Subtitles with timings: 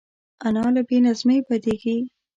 [0.45, 1.97] انا له بې نظمۍ بدېږي